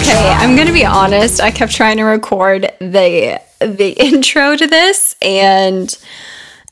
[0.00, 1.40] Okay, I'm gonna be honest.
[1.40, 5.96] I kept trying to record the the intro to this and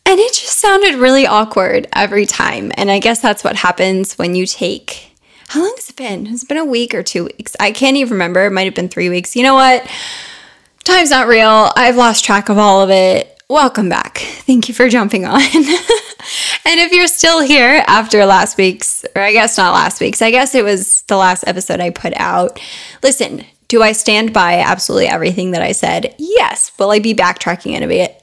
[0.07, 2.73] and it just sounded really awkward every time.
[2.77, 5.09] And I guess that's what happens when you take
[5.49, 6.27] how long has it been?
[6.27, 7.57] It's it been a week or two weeks?
[7.59, 8.45] I can't even remember.
[8.47, 9.35] It might have been three weeks.
[9.35, 9.87] You know what?
[10.85, 11.73] Time's not real.
[11.75, 13.38] I've lost track of all of it.
[13.51, 14.19] Welcome back.
[14.19, 15.41] Thank you for jumping on.
[15.41, 15.55] and
[16.67, 20.55] if you're still here after last week's, or I guess not last week's, I guess
[20.55, 22.61] it was the last episode I put out.
[23.03, 26.15] Listen, do I stand by absolutely everything that I said?
[26.19, 26.73] Yes.
[26.79, 28.23] Will I be backtracking any of it?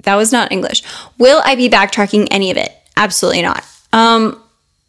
[0.00, 0.82] That was not English.
[1.18, 2.72] Will I be backtracking any of it?
[2.96, 3.64] Absolutely not.
[3.92, 4.42] Um,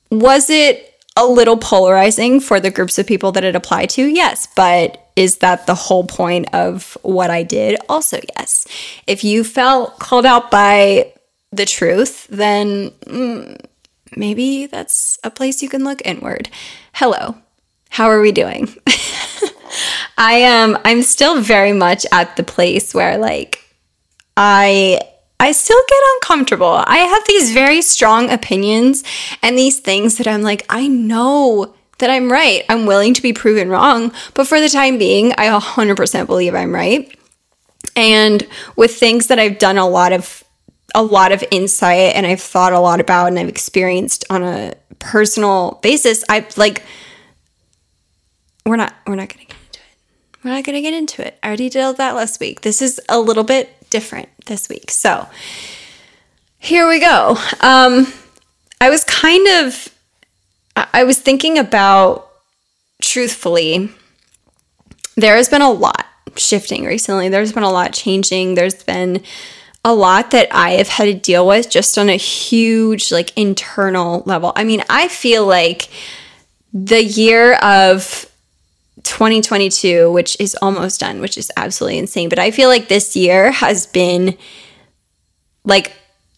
[0.09, 4.05] was it a little polarizing for the groups of people that it applied to?
[4.05, 4.47] Yes.
[4.55, 7.79] But is that the whole point of what I did?
[7.87, 8.67] Also, yes.
[9.05, 11.13] If you felt called out by
[11.51, 13.59] the truth, then mm,
[14.15, 16.49] maybe that's a place you can look inward.
[16.93, 17.35] Hello.
[17.89, 18.73] How are we doing?
[20.17, 23.63] I am I'm still very much at the place where like
[24.35, 24.99] I
[25.43, 26.81] I still get uncomfortable.
[26.87, 29.03] I have these very strong opinions
[29.41, 32.63] and these things that I'm like, I know that I'm right.
[32.69, 34.13] I'm willing to be proven wrong.
[34.35, 37.13] But for the time being, I 100% believe I'm right.
[37.93, 40.45] And with things that I've done a lot of
[40.95, 44.75] a lot of insight and I've thought a lot about and I've experienced on a
[44.99, 46.83] personal basis, I've like
[48.65, 50.41] we're not we're not going to get into it.
[50.41, 51.37] We're not going to get into it.
[51.43, 52.61] I already did that last week.
[52.61, 54.91] This is a little bit different this week.
[54.91, 55.27] So,
[56.57, 57.37] here we go.
[57.61, 58.11] Um
[58.81, 59.89] I was kind of
[60.75, 62.29] I was thinking about
[63.01, 63.89] truthfully,
[65.15, 66.05] there has been a lot
[66.35, 67.29] shifting recently.
[67.29, 68.55] There's been a lot changing.
[68.55, 69.21] There's been
[69.85, 74.23] a lot that I have had to deal with just on a huge, like, internal
[74.25, 74.53] level.
[74.55, 75.89] I mean, I feel like
[76.73, 78.25] the year of
[79.01, 83.51] 2022, which is almost done, which is absolutely insane, but I feel like this year
[83.51, 84.37] has been
[85.65, 85.93] like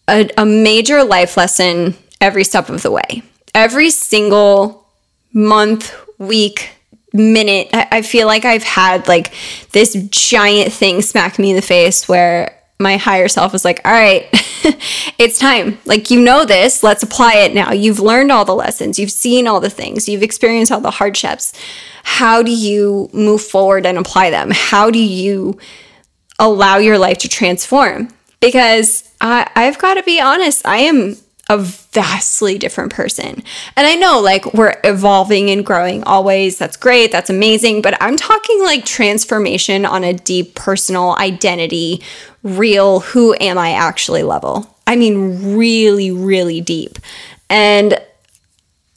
[0.08, 3.22] a, a major life lesson every step of the way
[3.56, 4.86] every single
[5.32, 6.70] month, week,
[7.12, 9.32] minute, I, feel like I've had like
[9.72, 13.92] this giant thing smack me in the face where my higher self is like, all
[13.92, 14.28] right,
[15.18, 15.78] it's time.
[15.86, 17.72] Like, you know this, let's apply it now.
[17.72, 21.54] You've learned all the lessons, you've seen all the things, you've experienced all the hardships.
[22.08, 24.50] How do you move forward and apply them?
[24.52, 25.58] How do you
[26.38, 28.08] allow your life to transform?
[28.40, 31.16] Because I, I've got to be honest, I am
[31.50, 33.42] a vastly different person.
[33.76, 36.58] And I know like we're evolving and growing always.
[36.58, 37.10] That's great.
[37.10, 37.82] That's amazing.
[37.82, 42.02] But I'm talking like transformation on a deep personal identity,
[42.44, 44.76] real who am I actually level.
[44.86, 47.00] I mean, really, really deep.
[47.50, 48.00] And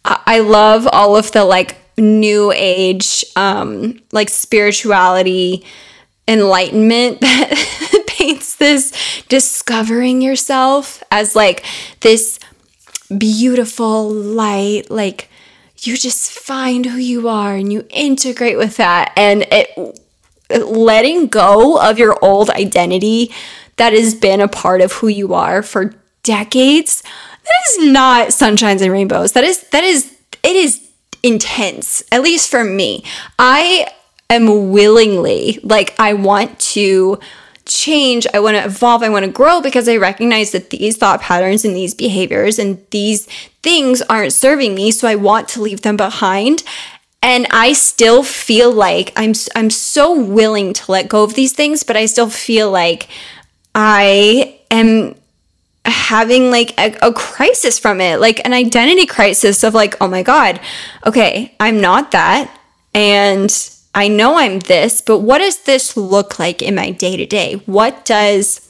[0.05, 5.65] I love all of the like new age, um, like spirituality,
[6.27, 11.65] enlightenment that paints this discovering yourself as like
[12.01, 12.39] this
[13.17, 15.29] beautiful light, like
[15.79, 19.13] you just find who you are and you integrate with that.
[19.15, 19.99] And it
[20.49, 23.31] letting go of your old identity
[23.77, 25.93] that has been a part of who you are for
[26.23, 27.03] decades
[27.49, 29.31] that is not sunshines and rainbows.
[29.33, 30.88] That is that is it is
[31.23, 33.03] intense at least for me.
[33.37, 33.91] I
[34.29, 37.19] am willingly like I want to
[37.65, 41.21] change, I want to evolve, I want to grow because I recognize that these thought
[41.21, 43.25] patterns and these behaviors and these
[43.61, 46.63] things aren't serving me, so I want to leave them behind.
[47.21, 51.83] And I still feel like I'm I'm so willing to let go of these things,
[51.83, 53.09] but I still feel like
[53.75, 55.15] I am
[55.85, 60.23] having like a, a, crisis from it, like an identity crisis of like, oh my
[60.23, 60.59] God,
[61.05, 62.53] okay, I'm not that.
[62.93, 63.49] And
[63.95, 67.55] I know I'm this, but what does this look like in my day to day?
[67.65, 68.69] What does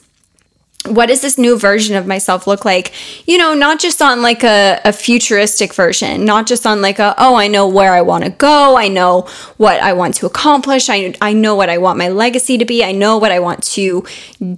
[0.86, 2.94] what does this new version of myself look like?
[3.28, 7.14] You know, not just on like a, a futuristic version, not just on like a,
[7.18, 8.78] oh, I know where I want to go.
[8.78, 10.90] I know what I want to accomplish.
[10.90, 12.82] I, I know what I want my legacy to be.
[12.84, 14.06] I know what I want to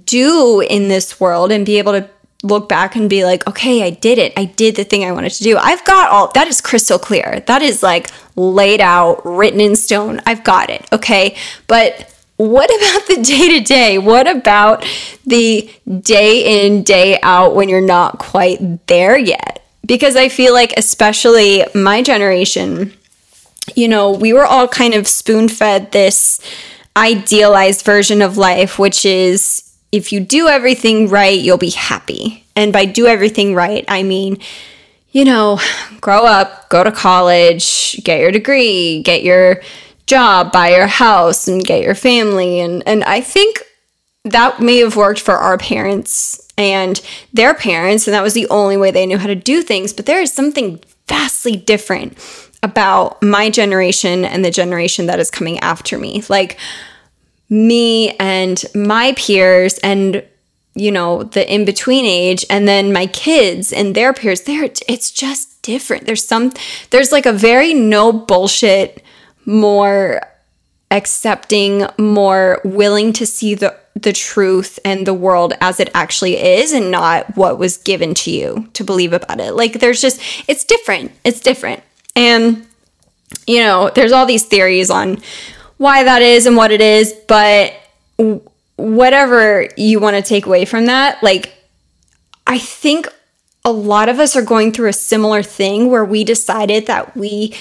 [0.04, 2.08] do in this world and be able to
[2.42, 4.32] look back and be like, okay, I did it.
[4.36, 5.56] I did the thing I wanted to do.
[5.56, 7.42] I've got all that is crystal clear.
[7.46, 10.20] That is like laid out, written in stone.
[10.26, 10.86] I've got it.
[10.92, 11.36] Okay.
[11.68, 13.98] But what about the day to day?
[13.98, 14.84] What about
[15.24, 19.64] the day in, day out when you're not quite there yet?
[19.84, 22.92] Because I feel like, especially my generation,
[23.74, 26.40] you know, we were all kind of spoon fed this
[26.96, 32.44] idealized version of life, which is if you do everything right, you'll be happy.
[32.56, 34.38] And by do everything right, I mean,
[35.10, 35.60] you know,
[36.00, 39.62] grow up, go to college, get your degree, get your
[40.06, 42.60] job, buy your house, and get your family.
[42.60, 43.62] And, and I think
[44.24, 47.00] that may have worked for our parents and
[47.32, 49.92] their parents, and that was the only way they knew how to do things.
[49.92, 52.16] But there is something vastly different
[52.62, 56.22] about my generation and the generation that is coming after me.
[56.28, 56.58] Like
[57.52, 60.24] me and my peers and
[60.74, 65.10] you know the in between age and then my kids and their peers there it's
[65.10, 66.06] just different.
[66.06, 66.54] There's some
[66.88, 69.04] there's like a very no bullshit
[69.44, 70.22] more
[70.90, 76.72] accepting more willing to see the the truth and the world as it actually is
[76.72, 79.52] and not what was given to you to believe about it.
[79.52, 80.18] Like there's just
[80.48, 81.12] it's different.
[81.22, 81.82] It's different.
[82.16, 82.66] And
[83.46, 85.20] you know there's all these theories on
[85.82, 87.74] why that is and what it is, but
[88.76, 91.52] whatever you want to take away from that, like,
[92.46, 93.08] I think
[93.64, 97.54] a lot of us are going through a similar thing where we decided that we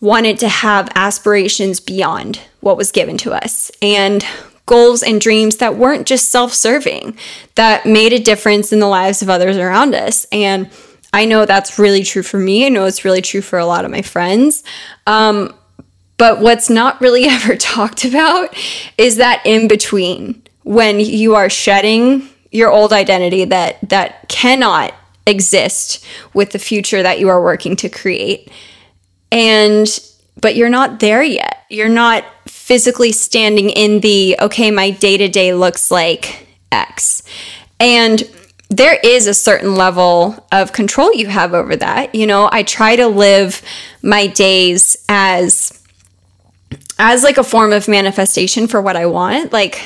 [0.00, 4.24] wanted to have aspirations beyond what was given to us and
[4.66, 7.16] goals and dreams that weren't just self serving,
[7.54, 10.26] that made a difference in the lives of others around us.
[10.30, 10.70] And
[11.12, 12.66] I know that's really true for me.
[12.66, 14.62] I know it's really true for a lot of my friends.
[15.06, 15.54] Um,
[16.18, 18.54] but what's not really ever talked about
[18.98, 24.94] is that in between when you are shedding your old identity that that cannot
[25.26, 28.50] exist with the future that you are working to create.
[29.30, 29.86] And
[30.40, 31.64] but you're not there yet.
[31.68, 37.22] You're not physically standing in the okay, my day-to-day looks like X.
[37.80, 38.22] And
[38.70, 42.14] there is a certain level of control you have over that.
[42.14, 43.62] You know, I try to live
[44.02, 45.77] my days as
[46.98, 49.52] as like a form of manifestation for what I want.
[49.52, 49.80] Like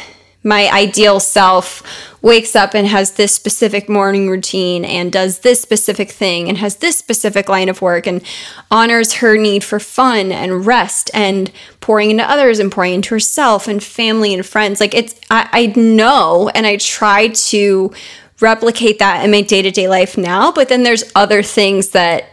[0.44, 1.82] my ideal self
[2.20, 6.76] wakes up and has this specific morning routine and does this specific thing and has
[6.76, 8.22] this specific line of work and
[8.70, 11.50] honors her need for fun and rest and
[11.80, 14.80] pouring into others and pouring into herself and family and friends.
[14.80, 17.92] Like it's, I, I know and I try to
[18.40, 22.24] replicate that in my day to day life now, but then there's other things that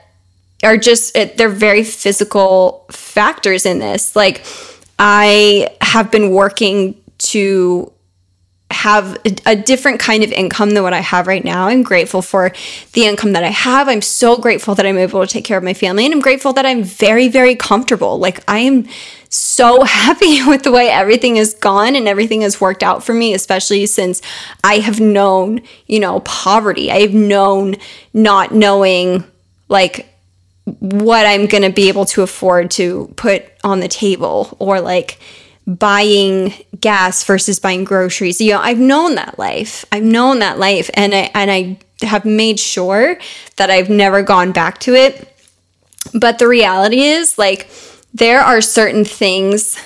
[0.63, 4.43] are just they're very physical factors in this like
[4.99, 7.91] i have been working to
[8.71, 11.67] have a, different kind of income than what I have right now.
[11.67, 12.51] I'm grateful for
[12.93, 13.89] the income that I have.
[13.89, 16.53] I'm so grateful that I'm able to take care of my family and I'm grateful
[16.53, 18.19] that I'm very very comfortable.
[18.19, 18.87] Like I am
[19.29, 23.33] so happy with the way everything has gone and everything has worked out for me,
[23.33, 24.21] especially since
[24.63, 26.91] I have known, you know, poverty.
[26.91, 27.75] I have known
[28.13, 29.23] not knowing
[29.67, 30.07] like
[30.79, 35.19] what I'm going to be able to afford to put on the table or like
[35.67, 38.41] buying gas versus buying groceries.
[38.41, 39.85] You know, I've known that life.
[39.91, 43.17] I've known that life and I and I have made sure
[43.57, 45.35] that I've never gone back to it.
[46.13, 47.69] But the reality is like
[48.13, 49.77] there are certain things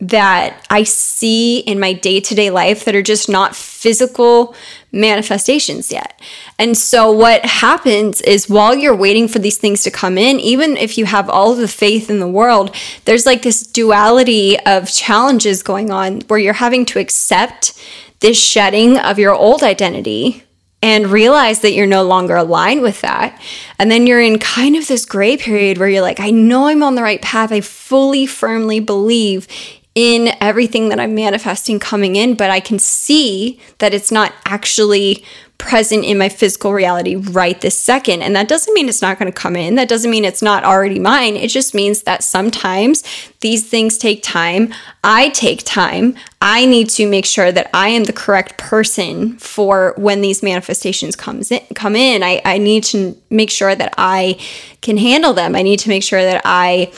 [0.00, 4.54] that I see in my day to day life that are just not physical
[4.92, 6.20] manifestations yet.
[6.58, 10.76] And so, what happens is while you're waiting for these things to come in, even
[10.76, 12.74] if you have all of the faith in the world,
[13.04, 17.78] there's like this duality of challenges going on where you're having to accept
[18.20, 20.44] this shedding of your old identity
[20.82, 23.38] and realize that you're no longer aligned with that.
[23.78, 26.82] And then you're in kind of this gray period where you're like, I know I'm
[26.82, 27.52] on the right path.
[27.52, 29.46] I fully, firmly believe
[29.94, 35.24] in everything that I'm manifesting coming in, but I can see that it's not actually
[35.60, 38.22] present in my physical reality right this second.
[38.22, 39.74] And that doesn't mean it's not going to come in.
[39.74, 41.36] That doesn't mean it's not already mine.
[41.36, 43.04] It just means that sometimes
[43.40, 44.72] these things take time.
[45.04, 46.16] I take time.
[46.40, 51.14] I need to make sure that I am the correct person for when these manifestations
[51.14, 52.22] comes in come in.
[52.22, 54.40] I, I need to make sure that I
[54.80, 55.54] can handle them.
[55.54, 56.90] I need to make sure that I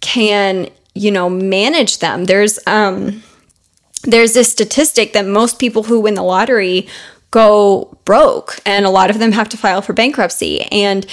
[0.00, 3.22] can you know manage them there's um
[4.02, 6.86] there's this statistic that most people who win the lottery
[7.30, 11.06] go broke and a lot of them have to file for bankruptcy and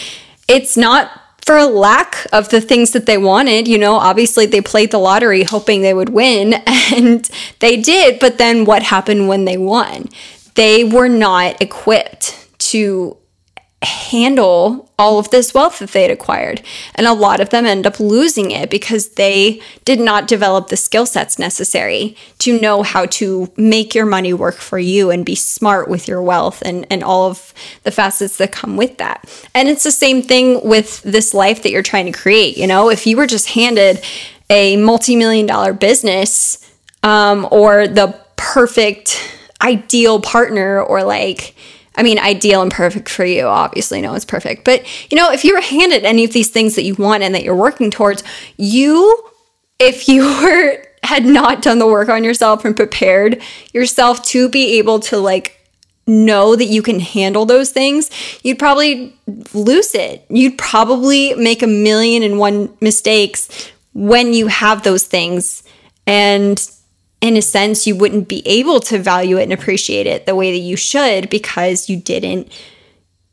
[0.47, 1.11] it's not
[1.45, 3.67] for a lack of the things that they wanted.
[3.67, 6.53] You know, obviously they played the lottery hoping they would win,
[6.93, 8.19] and they did.
[8.19, 10.09] But then what happened when they won?
[10.55, 13.17] They were not equipped to
[13.83, 16.61] handle all of this wealth that they had acquired.
[16.95, 20.77] And a lot of them end up losing it because they did not develop the
[20.77, 25.35] skill sets necessary to know how to make your money work for you and be
[25.35, 29.29] smart with your wealth and, and all of the facets that come with that.
[29.53, 32.57] And it's the same thing with this life that you're trying to create.
[32.57, 34.03] You know, if you were just handed
[34.49, 36.59] a multi million dollar business
[37.01, 39.19] um, or the perfect
[39.61, 41.55] ideal partner or like,
[41.95, 43.45] I mean, ideal and perfect for you.
[43.45, 44.65] Obviously, no one's perfect.
[44.65, 47.35] But, you know, if you were handed any of these things that you want and
[47.35, 48.23] that you're working towards,
[48.57, 49.23] you
[49.79, 53.41] if you were had not done the work on yourself and prepared
[53.73, 55.59] yourself to be able to like
[56.07, 58.09] know that you can handle those things,
[58.41, 59.13] you'd probably
[59.53, 60.25] lose it.
[60.29, 65.63] You'd probably make a million and one mistakes when you have those things.
[66.07, 66.59] And
[67.23, 70.51] in a sense, you wouldn't be able to value it and appreciate it the way
[70.51, 72.51] that you should because you didn't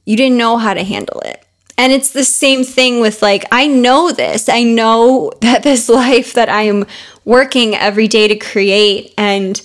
[0.04, 1.44] you didn't know how to handle it.
[1.76, 4.48] And it's the same thing with like, I know this.
[4.48, 6.86] I know that this life that I am
[7.24, 9.60] working every day to create and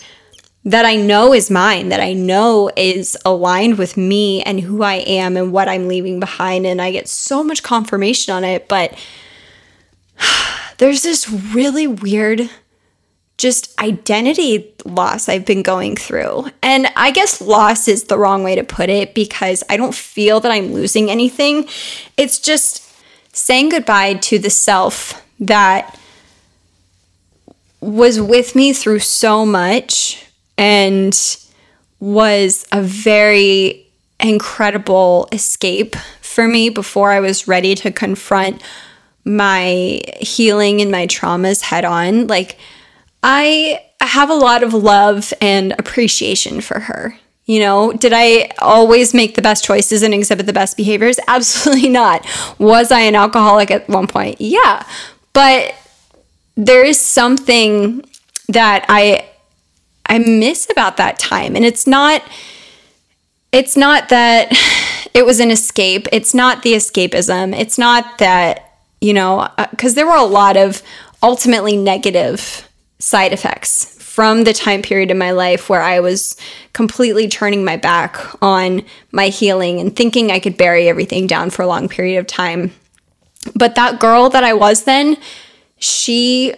[0.63, 4.95] that I know is mine, that I know is aligned with me and who I
[4.95, 6.65] am and what I'm leaving behind.
[6.65, 8.67] And I get so much confirmation on it.
[8.67, 8.97] But
[10.79, 12.49] there's this really weird
[13.37, 16.49] just identity loss I've been going through.
[16.61, 20.39] And I guess loss is the wrong way to put it because I don't feel
[20.39, 21.67] that I'm losing anything.
[22.17, 22.81] It's just
[23.33, 25.99] saying goodbye to the self that
[27.81, 30.25] was with me through so much
[30.57, 31.37] and
[31.99, 33.85] was a very
[34.19, 38.61] incredible escape for me before I was ready to confront
[39.25, 42.27] my healing and my traumas head on.
[42.27, 42.57] Like,
[43.27, 47.17] I have a lot of love and appreciation for her.
[47.45, 51.19] You know, did I always make the best choices and exhibit the best behaviors?
[51.27, 52.23] Absolutely not.
[52.59, 54.39] Was I an alcoholic at one point?
[54.39, 54.85] Yeah.
[55.33, 55.73] But
[56.55, 58.05] there is something
[58.47, 59.27] that I
[60.05, 62.21] I miss about that time and it's not
[63.51, 64.55] it's not that
[65.15, 66.07] it was an escape.
[66.11, 67.59] It's not the escapism.
[67.59, 70.83] It's not that, you know, uh, cuz there were a lot of
[71.23, 76.37] ultimately negative side effects from the time period in my life where I was
[76.71, 81.63] completely turning my back on my healing and thinking I could bury everything down for
[81.63, 82.71] a long period of time.
[83.53, 85.17] But that girl that I was then,
[85.77, 86.55] she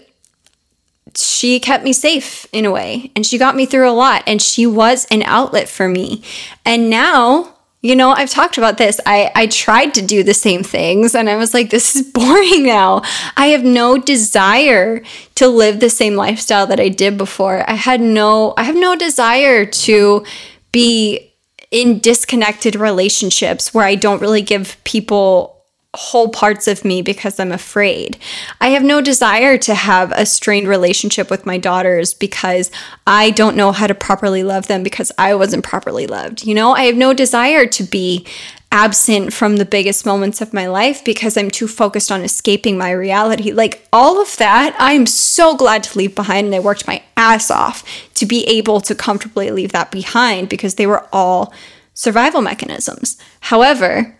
[1.15, 4.39] she kept me safe in a way and she got me through a lot and
[4.39, 6.23] she was an outlet for me.
[6.63, 8.99] And now you know, I've talked about this.
[9.05, 12.65] I, I tried to do the same things and I was like, this is boring
[12.65, 13.03] now.
[13.35, 15.03] I have no desire
[15.35, 17.69] to live the same lifestyle that I did before.
[17.69, 20.25] I had no, I have no desire to
[20.71, 21.33] be
[21.69, 25.56] in disconnected relationships where I don't really give people
[25.95, 28.17] whole parts of me because I'm afraid.
[28.61, 32.69] I have no desire to have a strained relationship with my daughters because
[33.07, 36.45] I don't know how to properly love them because I wasn't properly loved.
[36.45, 38.27] You know, I have no desire to be
[38.71, 42.91] absent from the biggest moments of my life because I'm too focused on escaping my
[42.91, 43.51] reality.
[43.51, 47.49] Like all of that, I'm so glad to leave behind and I worked my ass
[47.49, 47.83] off
[48.15, 51.53] to be able to comfortably leave that behind because they were all
[51.93, 53.17] survival mechanisms.
[53.39, 54.15] However,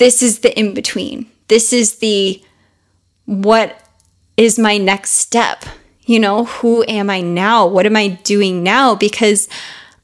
[0.00, 1.30] this is the in between.
[1.48, 2.42] This is the
[3.26, 3.78] what
[4.38, 5.64] is my next step?
[6.06, 7.66] You know, who am I now?
[7.66, 8.94] What am I doing now?
[8.94, 9.46] Because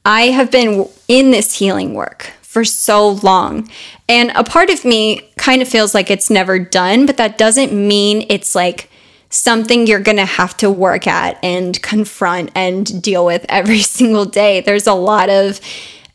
[0.05, 3.69] I have been in this healing work for so long.
[4.07, 7.73] And a part of me kind of feels like it's never done, but that doesn't
[7.73, 8.91] mean it's like
[9.31, 14.25] something you're going to have to work at and confront and deal with every single
[14.25, 14.61] day.
[14.61, 15.59] There's a lot of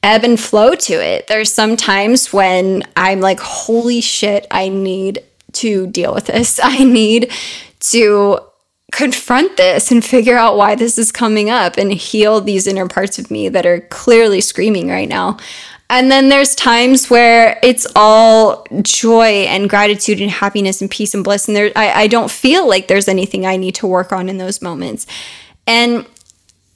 [0.03, 1.27] ebb and flow to it.
[1.29, 6.61] There's some times when I'm like, holy shit, I need to deal with this.
[6.63, 7.33] I need
[7.81, 8.41] to
[8.93, 13.19] confront this and figure out why this is coming up and heal these inner parts
[13.19, 15.39] of me that are clearly screaming right now.
[15.89, 21.23] And then there's times where it's all joy and gratitude and happiness and peace and
[21.23, 21.49] bliss.
[21.49, 24.39] And there, I, I don't feel like there's anything I need to work on in
[24.39, 25.07] those moments.
[25.67, 26.07] And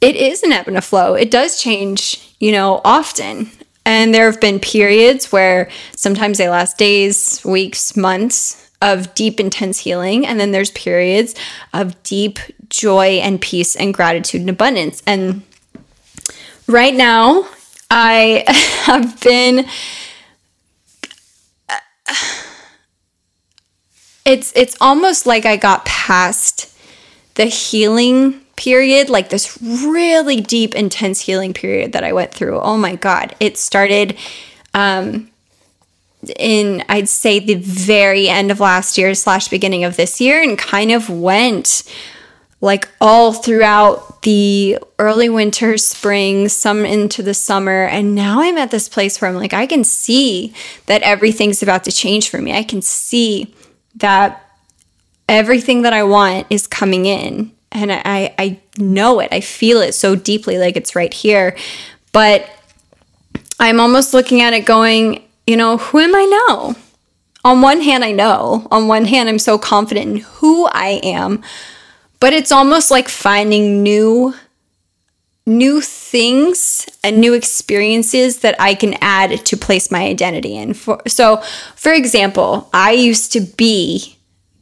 [0.01, 1.15] it is an ebb and a flow.
[1.15, 3.51] It does change, you know, often.
[3.85, 9.79] And there have been periods where sometimes they last days, weeks, months of deep, intense
[9.79, 10.27] healing.
[10.27, 11.35] And then there's periods
[11.73, 12.39] of deep
[12.69, 15.03] joy and peace and gratitude and abundance.
[15.07, 15.43] And
[16.67, 17.49] right now,
[17.91, 18.45] I
[18.85, 19.67] have been.
[24.29, 26.77] It's it's almost like I got past
[27.37, 32.59] the healing period, like this really deep, intense healing period that I went through.
[32.61, 33.35] Oh my God.
[33.39, 34.17] It started
[34.75, 35.31] um,
[36.39, 40.59] in, I'd say, the very end of last year slash beginning of this year and
[40.59, 41.83] kind of went
[42.63, 47.85] like all throughout the early winter, spring, some into the summer.
[47.85, 50.55] And now I'm at this place where I'm like, I can see
[50.87, 52.57] that everything's about to change for me.
[52.57, 53.55] I can see
[53.97, 54.43] that
[55.29, 59.29] everything that I want is coming in and I, I know it.
[59.33, 61.57] I feel it so deeply, like it's right here.
[62.13, 62.49] But
[63.61, 66.77] I'm almost looking at it going, you know, who am I now?
[67.45, 68.67] On one hand, I know.
[68.71, 71.43] On one hand, I'm so confident in who I am.
[72.21, 74.35] but it's almost like finding new
[75.49, 80.75] new things and new experiences that I can add to place my identity in.
[80.75, 81.37] For, so,
[81.77, 84.16] for example, I used to be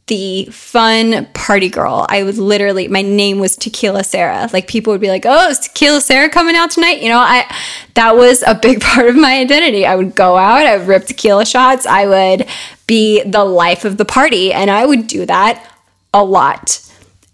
[0.07, 2.05] the fun party girl.
[2.09, 4.47] I would literally, my name was Tequila Sarah.
[4.53, 7.51] Like people would be like, "Oh, is Tequila Sarah coming out tonight?" You know, I
[7.95, 9.85] that was a big part of my identity.
[9.85, 12.47] I would go out, I would rip tequila shots, I would
[12.87, 15.71] be the life of the party, and I would do that
[16.13, 16.81] a lot.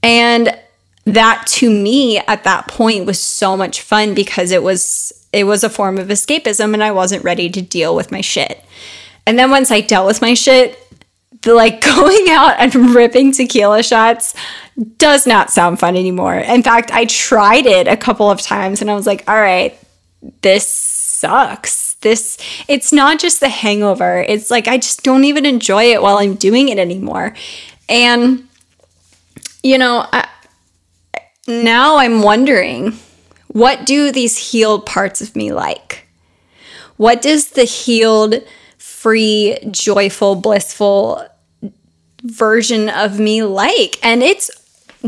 [0.01, 0.58] And
[1.06, 5.63] that to me at that point was so much fun because it was it was
[5.63, 8.63] a form of escapism and I wasn't ready to deal with my shit.
[9.25, 10.78] And then once I dealt with my shit,
[11.41, 14.33] the like going out and ripping tequila shots
[14.97, 16.35] does not sound fun anymore.
[16.35, 19.77] In fact, I tried it a couple of times and I was like, all right,
[20.41, 21.95] this sucks.
[21.95, 24.25] This, it's not just the hangover.
[24.27, 27.35] It's like I just don't even enjoy it while I'm doing it anymore.
[27.88, 28.47] And,
[29.61, 30.27] you know, I,
[31.47, 32.97] now I'm wondering
[33.50, 36.07] what do these healed parts of me like?
[36.97, 38.35] What does the healed,
[39.01, 41.25] free, joyful, blissful
[42.24, 43.98] version of me like?
[44.05, 44.51] And it's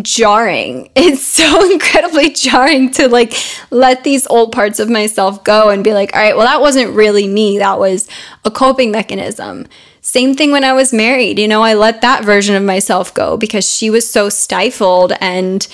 [0.02, 0.90] jarring.
[0.96, 3.34] It's so incredibly jarring to like
[3.70, 6.96] let these old parts of myself go and be like, all right, well, that wasn't
[6.96, 7.60] really me.
[7.60, 8.08] That was
[8.46, 9.68] a coping mechanism.
[10.02, 11.38] Same thing when I was married.
[11.40, 15.68] You know, I let that version of myself go because she was so stifled and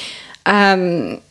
[0.46, 1.22] um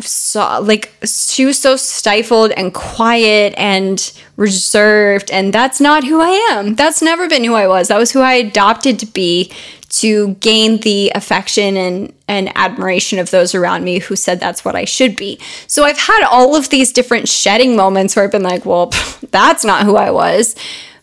[0.00, 6.30] so like she was so stifled and quiet and reserved and that's not who I
[6.52, 6.76] am.
[6.76, 7.88] That's never been who I was.
[7.88, 9.52] That was who I adopted to be
[9.88, 14.76] to gain the affection and and admiration of those around me who said that's what
[14.76, 15.40] I should be.
[15.66, 18.86] So I've had all of these different shedding moments where I've been like, well,
[19.30, 20.54] that's not who I was.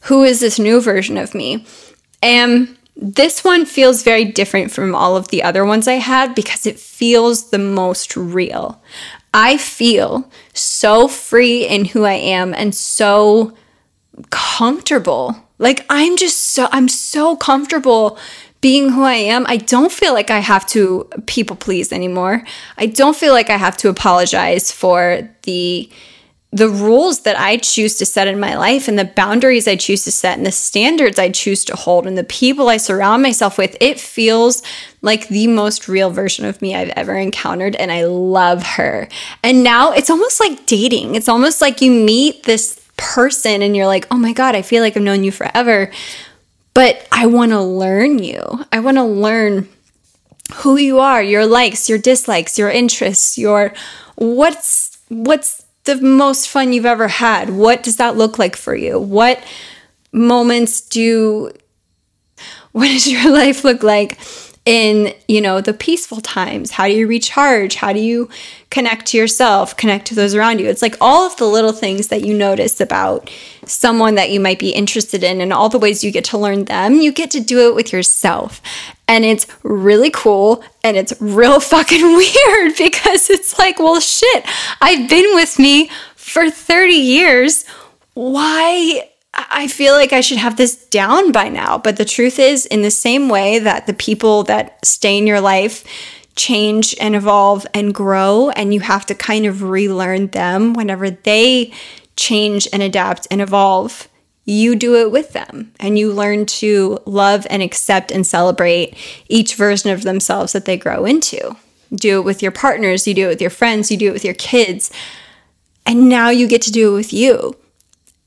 [0.01, 1.65] Who is this new version of me?
[2.23, 6.65] And this one feels very different from all of the other ones I had because
[6.65, 8.81] it feels the most real.
[9.33, 13.55] I feel so free in who I am and so
[14.29, 15.35] comfortable.
[15.57, 18.17] Like I'm just so I'm so comfortable
[18.59, 19.45] being who I am.
[19.47, 22.43] I don't feel like I have to people please anymore.
[22.77, 25.89] I don't feel like I have to apologize for the
[26.53, 30.03] the rules that I choose to set in my life and the boundaries I choose
[30.03, 33.57] to set and the standards I choose to hold and the people I surround myself
[33.57, 34.61] with, it feels
[35.01, 37.75] like the most real version of me I've ever encountered.
[37.77, 39.07] And I love her.
[39.43, 41.15] And now it's almost like dating.
[41.15, 44.83] It's almost like you meet this person and you're like, oh my God, I feel
[44.83, 45.89] like I've known you forever.
[46.73, 48.65] But I want to learn you.
[48.73, 49.69] I want to learn
[50.55, 53.73] who you are, your likes, your dislikes, your interests, your
[54.15, 57.49] what's what's the most fun you've ever had?
[57.49, 58.99] What does that look like for you?
[58.99, 59.43] What
[60.11, 61.51] moments do
[62.71, 64.19] what does your life look like
[64.65, 66.71] in, you know, the peaceful times?
[66.71, 67.75] How do you recharge?
[67.75, 68.29] How do you
[68.69, 70.67] connect to yourself, connect to those around you?
[70.67, 73.29] It's like all of the little things that you notice about
[73.65, 76.65] someone that you might be interested in and all the ways you get to learn
[76.65, 78.61] them, you get to do it with yourself.
[79.07, 84.45] And it's really cool and it's real fucking weird because it's like, well, shit,
[84.79, 87.65] I've been with me for 30 years.
[88.13, 89.10] Why?
[89.33, 91.77] I feel like I should have this down by now.
[91.77, 95.41] But the truth is, in the same way that the people that stay in your
[95.41, 95.85] life
[96.35, 101.71] change and evolve and grow, and you have to kind of relearn them whenever they
[102.15, 104.07] change and adapt and evolve,
[104.45, 108.95] you do it with them and you learn to love and accept and celebrate
[109.29, 111.55] each version of themselves that they grow into.
[111.93, 114.25] do it with your partners, you do it with your friends, you do it with
[114.25, 114.91] your kids.
[115.85, 117.55] And now you get to do it with you.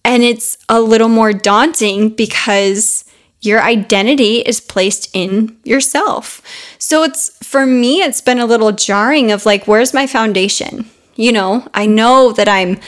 [0.05, 3.05] And it's a little more daunting because
[3.40, 6.43] your identity is placed in yourself.
[6.79, 10.88] So it's for me, it's been a little jarring of like, where's my foundation?
[11.17, 12.79] You know, I know that I'm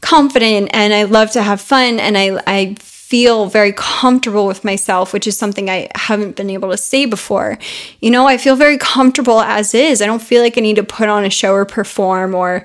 [0.00, 5.12] confident and I love to have fun and I, I feel very comfortable with myself,
[5.12, 7.58] which is something I haven't been able to say before.
[8.00, 10.00] You know, I feel very comfortable as is.
[10.00, 12.64] I don't feel like I need to put on a show or perform or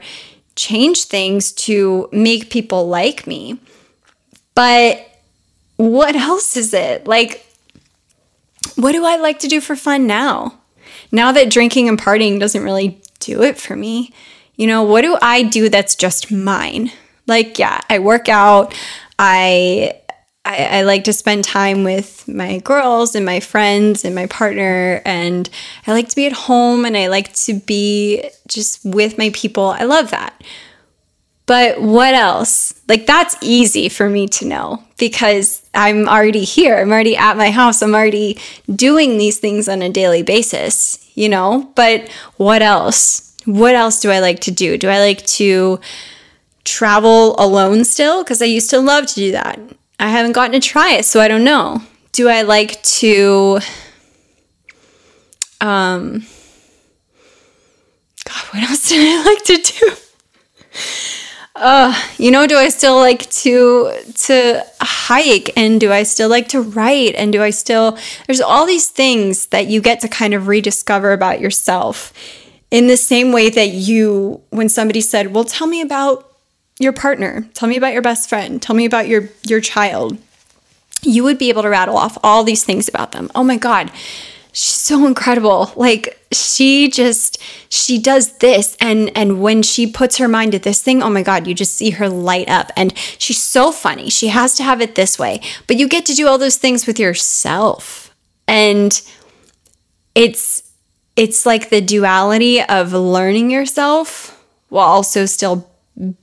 [0.56, 3.60] change things to make people like me.
[4.56, 5.08] But
[5.76, 7.08] what else is it?
[7.08, 7.46] Like,
[8.76, 10.60] what do I like to do for fun now?
[11.12, 14.12] Now that drinking and partying doesn't really do it for me,
[14.56, 16.92] you know, what do I do that's just mine?
[17.28, 18.74] Like, yeah, I work out.
[19.20, 20.00] I,
[20.46, 25.02] I, I like to spend time with my girls and my friends and my partner,
[25.06, 25.50] and
[25.88, 29.66] I like to be at home and I like to be just with my people.
[29.66, 30.42] I love that.
[31.46, 32.74] But what else?
[32.88, 36.78] Like, that's easy for me to know because I'm already here.
[36.78, 37.82] I'm already at my house.
[37.82, 38.40] I'm already
[38.74, 41.72] doing these things on a daily basis, you know?
[41.76, 43.36] But what else?
[43.46, 44.78] What else do I like to do?
[44.78, 45.80] Do I like to
[46.64, 48.24] travel alone still?
[48.24, 49.60] Because I used to love to do that.
[50.00, 51.82] I haven't gotten to try it, so I don't know.
[52.12, 53.60] Do I like to,
[55.62, 56.26] um,
[58.24, 59.96] God, what else did I like to do?
[61.56, 66.50] Uh, you know, do I still like to to hike and do I still like
[66.50, 70.34] to write and do I still there's all these things that you get to kind
[70.34, 72.12] of rediscover about yourself
[72.72, 76.30] in the same way that you when somebody said, "Well, tell me about
[76.78, 77.48] your partner.
[77.54, 78.62] Tell me about your best friend.
[78.62, 80.18] Tell me about your your child."
[81.02, 83.30] You would be able to rattle off all these things about them.
[83.36, 83.92] Oh my god
[84.56, 85.72] she's so incredible.
[85.76, 90.82] Like she just she does this and and when she puts her mind to this
[90.82, 92.72] thing oh my god you just see her light up.
[92.78, 94.10] And she's so funny.
[94.10, 95.42] She has to have it this way.
[95.68, 98.16] But you get to do all those things with yourself.
[98.48, 99.00] And
[100.16, 100.64] it's
[101.18, 105.70] it's like the duality of learning yourself while also still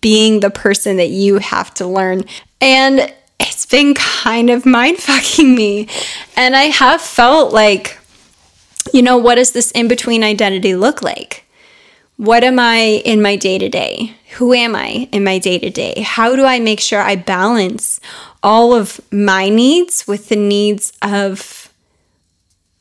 [0.00, 2.24] being the person that you have to learn.
[2.60, 5.88] And it's been kind of mind fucking me.
[6.34, 7.98] And i have felt like
[8.92, 11.44] you know, what does this in between identity look like?
[12.16, 14.14] What am I in my day to day?
[14.34, 16.02] Who am I in my day to day?
[16.02, 18.00] How do I make sure I balance
[18.42, 21.72] all of my needs with the needs of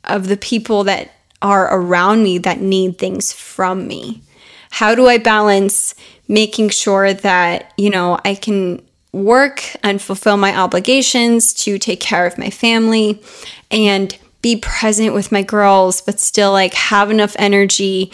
[0.03, 4.21] of the people that are around me that need things from me?
[4.69, 5.95] How do I balance
[6.27, 12.25] making sure that, you know, I can work and fulfill my obligations to take care
[12.25, 13.21] of my family
[13.69, 18.11] and be present with my girls, but still like have enough energy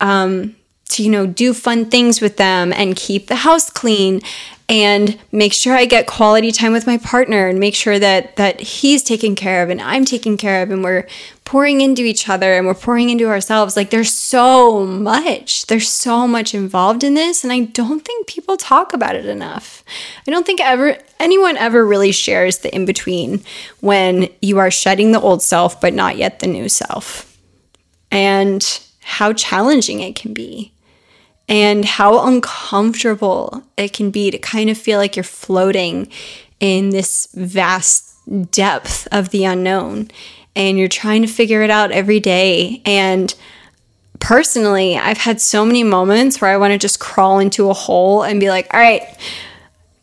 [0.00, 0.56] um,
[0.90, 4.20] to, you know, do fun things with them and keep the house clean
[4.70, 8.60] and make sure I get quality time with my partner and make sure that that
[8.60, 11.08] he's taken care of and I'm taken care of and we're
[11.44, 13.76] pouring into each other and we're pouring into ourselves.
[13.76, 15.66] Like there's so much.
[15.66, 19.82] There's so much involved in this and I don't think people talk about it enough.
[20.26, 23.42] I don't think ever anyone ever really shares the in between
[23.80, 27.26] when you are shedding the old self but not yet the new self.
[28.12, 28.64] And
[29.00, 30.72] how challenging it can be
[31.50, 36.08] and how uncomfortable it can be to kind of feel like you're floating
[36.60, 38.16] in this vast
[38.52, 40.08] depth of the unknown
[40.54, 42.80] and you're trying to figure it out every day.
[42.86, 43.34] And
[44.20, 48.22] personally, I've had so many moments where I want to just crawl into a hole
[48.22, 49.02] and be like, all right,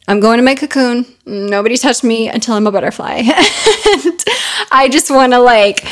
[0.09, 1.05] I'm going to my cocoon.
[1.25, 3.15] Nobody touched me until I'm a butterfly.
[3.25, 4.23] and
[4.71, 5.85] I just want to like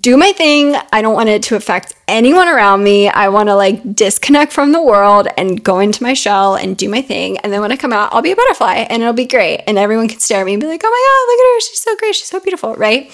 [0.00, 0.76] do my thing.
[0.92, 3.08] I don't want it to affect anyone around me.
[3.08, 6.90] I want to like disconnect from the world and go into my shell and do
[6.90, 7.38] my thing.
[7.38, 9.62] And then when I come out, I'll be a butterfly and it'll be great.
[9.66, 11.60] And everyone can stare at me and be like, oh my God, look at her.
[11.60, 12.14] She's so great.
[12.14, 12.74] She's so beautiful.
[12.74, 13.10] Right.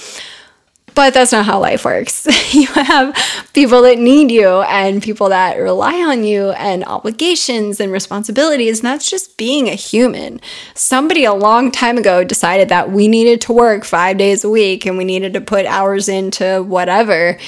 [0.95, 2.27] But that's not how life works.
[2.55, 3.17] you have
[3.53, 8.81] people that need you and people that rely on you and obligations and responsibilities.
[8.81, 10.41] And that's just being a human.
[10.75, 14.87] Somebody a long time ago decided that we needed to work five days a week
[14.87, 17.39] and we needed to put hours into whatever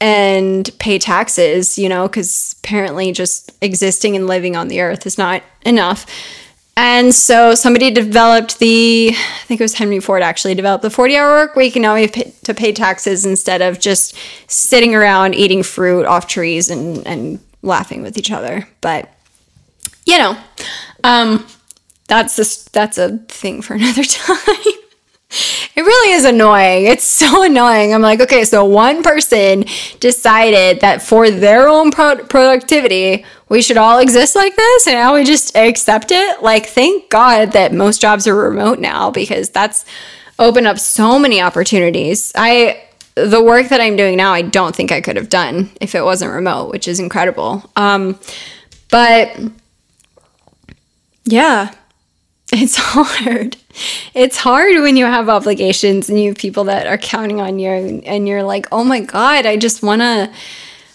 [0.00, 5.16] and pay taxes, you know, because apparently just existing and living on the earth is
[5.16, 6.06] not enough.
[6.76, 11.16] And so somebody developed the, I think it was Henry Ford actually developed the 40
[11.16, 11.74] hour work week.
[11.74, 14.14] And now we have to pay taxes instead of just
[14.46, 18.68] sitting around eating fruit off trees and, and laughing with each other.
[18.82, 19.10] But,
[20.04, 20.36] you know,
[21.02, 21.46] um,
[22.08, 24.36] that's just, that's a thing for another time.
[25.76, 26.86] It really is annoying.
[26.86, 27.92] It's so annoying.
[27.92, 29.64] I'm like, okay, so one person
[30.00, 35.14] decided that for their own pro- productivity, we should all exist like this, and now
[35.14, 36.42] we just accept it.
[36.42, 39.84] Like, thank God that most jobs are remote now because that's
[40.38, 42.32] opened up so many opportunities.
[42.34, 42.82] I
[43.14, 46.04] the work that I'm doing now, I don't think I could have done if it
[46.04, 47.68] wasn't remote, which is incredible.
[47.74, 48.18] Um,
[48.90, 49.38] but
[51.24, 51.72] yeah,
[52.52, 53.56] it's hard.
[54.12, 57.70] It's hard when you have obligations and you have people that are counting on you
[57.70, 60.30] and you're like, "Oh my god, I just want to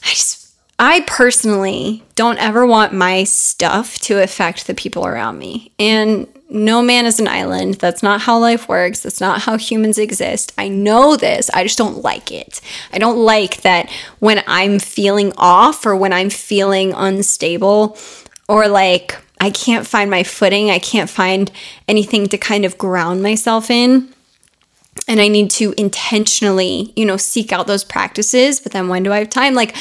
[0.03, 0.40] I just
[0.84, 5.72] I personally don't ever want my stuff to affect the people around me.
[5.78, 7.76] And no man is an island.
[7.76, 9.02] That's not how life works.
[9.02, 10.54] That's not how humans exist.
[10.58, 11.52] I know this.
[11.54, 12.62] I just don't like it.
[12.91, 17.96] I don't like that when I'm feeling off or when I'm feeling unstable
[18.50, 20.72] or like I can't find my footing.
[20.72, 21.52] I can't find
[21.88, 24.12] anything to kind of ground myself in.
[25.08, 28.60] And I need to intentionally, you know, seek out those practices.
[28.60, 29.54] But then when do I have time?
[29.54, 29.76] Like,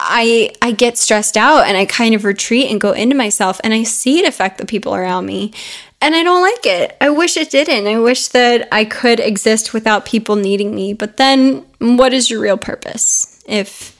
[0.00, 3.74] I I get stressed out and I kind of retreat and go into myself and
[3.74, 5.52] I see it affect the people around me.
[6.00, 6.96] And I don't like it.
[7.00, 7.88] I wish it didn't.
[7.88, 10.92] I wish that I could exist without people needing me.
[10.92, 13.98] But then what is your real purpose if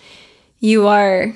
[0.60, 1.34] you are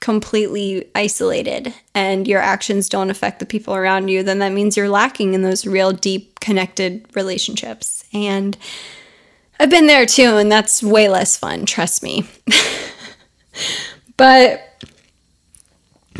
[0.00, 4.88] completely isolated and your actions don't affect the people around you, then that means you're
[4.88, 8.04] lacking in those real deep connected relationships.
[8.14, 8.56] And
[9.58, 12.26] I've been there too, and that's way less fun, trust me.
[14.20, 14.60] but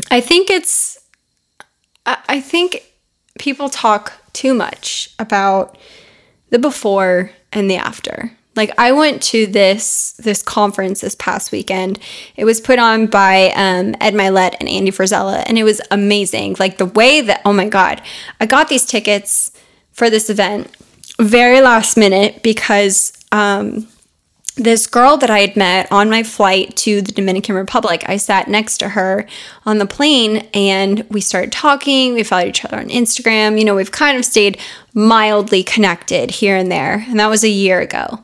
[0.09, 0.97] I think it's,
[2.03, 2.83] I think
[3.37, 5.77] people talk too much about
[6.49, 8.35] the before and the after.
[8.55, 11.99] Like I went to this this conference this past weekend.
[12.35, 16.55] It was put on by um, Ed Mylett and Andy Frisella, and it was amazing.
[16.57, 18.01] Like the way that oh my god,
[18.39, 19.51] I got these tickets
[19.91, 20.75] for this event
[21.19, 23.87] very last minute because um,
[24.55, 28.47] this girl that I had met on my flight to the Dominican Republic, I sat
[28.47, 29.25] next to her
[29.65, 32.13] on the plane and we started talking.
[32.13, 33.57] We followed each other on Instagram.
[33.57, 34.59] You know, we've kind of stayed
[34.93, 37.05] mildly connected here and there.
[37.07, 38.21] And that was a year ago.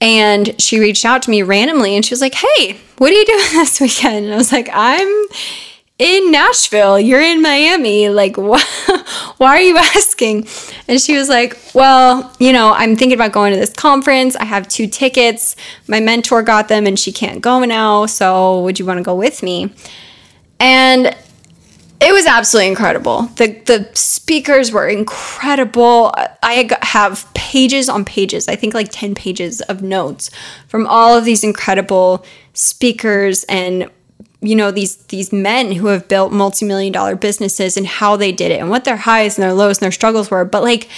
[0.00, 3.26] And she reached out to me randomly and she was like, Hey, what are you
[3.26, 4.26] doing this weekend?
[4.26, 5.26] And I was like, I'm
[5.98, 6.98] in Nashville.
[6.98, 8.08] You're in Miami.
[8.08, 10.46] Like, wh- why are you asking?
[10.86, 14.36] And she was like, Well, you know, I'm thinking about going to this conference.
[14.36, 15.56] I have two tickets.
[15.86, 18.06] My mentor got them and she can't go now.
[18.06, 19.72] So, would you want to go with me?
[20.60, 21.16] And
[22.00, 23.22] it was absolutely incredible.
[23.36, 26.14] The the speakers were incredible.
[26.42, 28.46] I have pages on pages.
[28.46, 30.30] I think like 10 pages of notes
[30.68, 33.90] from all of these incredible speakers and
[34.40, 38.50] you know these these men who have built multi-million dollar businesses and how they did
[38.50, 40.44] it and what their highs and their lows and their struggles were.
[40.44, 40.88] But like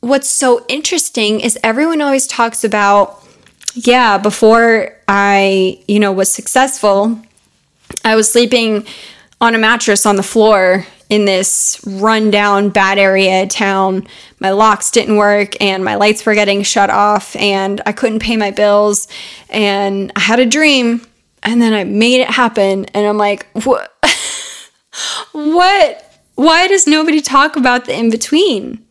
[0.00, 3.24] what's so interesting is everyone always talks about
[3.74, 7.18] yeah before i you know was successful
[8.04, 8.86] i was sleeping
[9.40, 14.06] on a mattress on the floor in this rundown bad area town.
[14.40, 18.36] My locks didn't work and my lights were getting shut off and i couldn't pay
[18.36, 19.08] my bills
[19.48, 21.00] and i had a dream
[21.44, 22.86] and then I made it happen.
[22.86, 23.94] And I'm like, what?
[25.32, 26.20] what?
[26.34, 28.84] Why does nobody talk about the in between?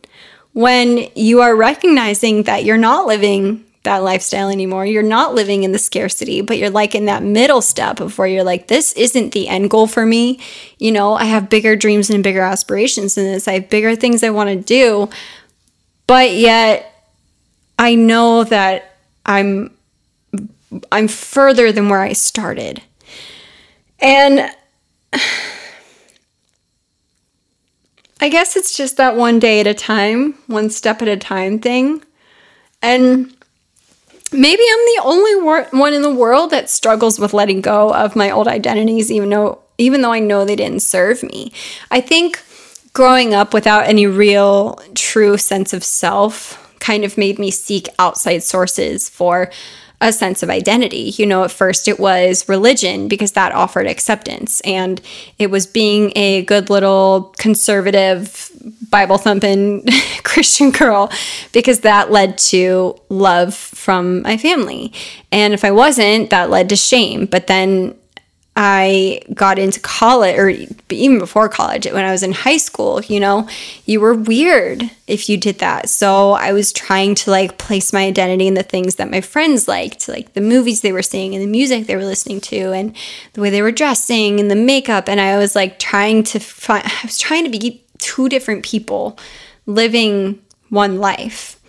[0.52, 5.72] When you are recognizing that you're not living that lifestyle anymore, you're not living in
[5.72, 9.32] the scarcity, but you're like in that middle step of where you're like, this isn't
[9.32, 10.38] the end goal for me.
[10.78, 13.48] You know, I have bigger dreams and bigger aspirations than this.
[13.48, 15.10] I have bigger things I want to do.
[16.06, 16.90] But yet,
[17.78, 19.76] I know that I'm
[20.92, 22.82] I'm further than where I started.
[24.00, 24.50] And
[28.20, 31.58] I guess it's just that one day at a time, one step at a time
[31.58, 32.02] thing.
[32.82, 33.34] And
[34.32, 38.16] maybe I'm the only wor- one in the world that struggles with letting go of
[38.16, 41.52] my old identities even though even though I know they didn't serve me.
[41.90, 42.40] I think
[42.92, 48.42] growing up without any real true sense of self kind of made me seek outside
[48.42, 49.50] sources for
[50.00, 51.14] a sense of identity.
[51.16, 55.00] You know, at first it was religion because that offered acceptance, and
[55.38, 58.50] it was being a good little conservative,
[58.90, 59.86] Bible thumping
[60.24, 61.10] Christian girl
[61.52, 64.92] because that led to love from my family.
[65.32, 67.26] And if I wasn't, that led to shame.
[67.26, 67.94] But then
[68.56, 70.48] I got into college, or
[70.90, 73.48] even before college, when I was in high school, you know,
[73.84, 75.88] you were weird if you did that.
[75.88, 79.66] So I was trying to like place my identity in the things that my friends
[79.66, 82.94] liked, like the movies they were seeing and the music they were listening to and
[83.32, 85.08] the way they were dressing and the makeup.
[85.08, 89.18] And I was like trying to find, I was trying to be two different people
[89.66, 91.60] living one life.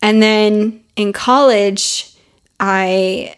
[0.00, 2.14] And then in college,
[2.58, 3.36] I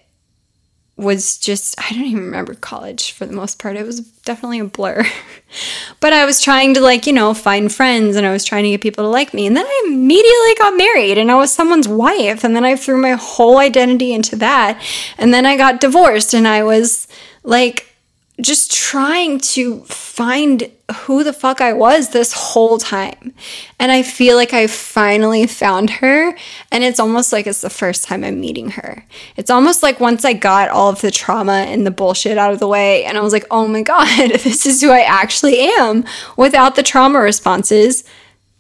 [0.97, 3.77] was just, I don't even remember college for the most part.
[3.77, 5.05] It was definitely a blur.
[6.01, 8.71] but I was trying to, like, you know, find friends and I was trying to
[8.71, 9.47] get people to like me.
[9.47, 12.45] And then I immediately got married and I was someone's wife.
[12.45, 14.81] And then I threw my whole identity into that.
[15.19, 17.09] And then I got divorced and I was
[17.43, 17.92] like,
[18.41, 23.35] just trying to find who the fuck I was this whole time.
[23.79, 26.35] And I feel like I finally found her.
[26.71, 29.05] And it's almost like it's the first time I'm meeting her.
[29.37, 32.59] It's almost like once I got all of the trauma and the bullshit out of
[32.59, 36.05] the way, and I was like, oh my God, this is who I actually am
[36.37, 38.03] without the trauma responses.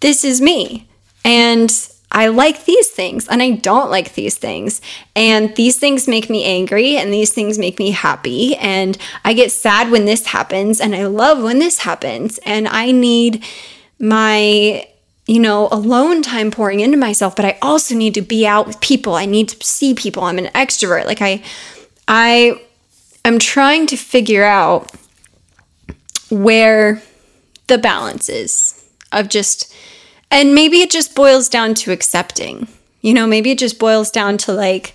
[0.00, 0.88] This is me.
[1.24, 1.70] And
[2.12, 4.80] I like these things and I don't like these things.
[5.16, 8.54] And these things make me angry and these things make me happy.
[8.56, 12.38] And I get sad when this happens and I love when this happens.
[12.44, 13.44] And I need
[13.98, 14.86] my
[15.24, 18.80] you know, alone time pouring into myself, but I also need to be out with
[18.80, 19.14] people.
[19.14, 20.24] I need to see people.
[20.24, 21.06] I'm an extrovert.
[21.06, 21.42] Like I
[22.08, 22.60] I
[23.24, 24.90] I'm trying to figure out
[26.28, 27.00] where
[27.68, 29.71] the balance is of just,
[30.32, 32.66] and maybe it just boils down to accepting.
[33.02, 34.94] You know, maybe it just boils down to like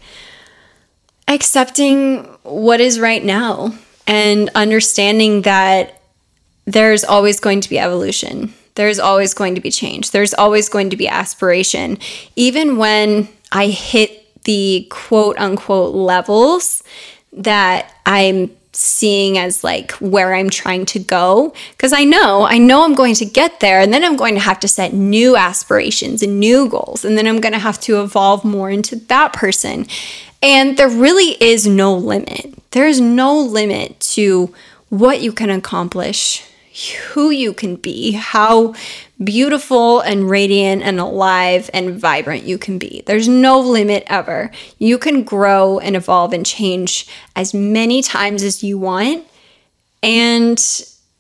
[1.28, 3.76] accepting what is right now
[4.08, 6.02] and understanding that
[6.66, 8.54] there's always going to be evolution.
[8.76, 10.12] There's always going to be change.
[10.12, 12.00] There's always going to be aspiration.
[12.36, 16.82] Even when I hit the quote unquote levels
[17.34, 22.84] that I'm seeing as like where I'm trying to go because I know I know
[22.84, 26.22] I'm going to get there and then I'm going to have to set new aspirations
[26.22, 29.88] and new goals and then I'm going to have to evolve more into that person.
[30.44, 32.54] And there really is no limit.
[32.70, 34.54] There is no limit to
[34.90, 36.44] what you can accomplish
[37.14, 38.76] who you can be, how
[39.24, 43.04] beautiful and radiant and alive and vibrant you can be.
[43.06, 44.52] There's no limit ever.
[44.78, 49.26] You can grow and evolve and change as many times as you want
[50.04, 50.60] and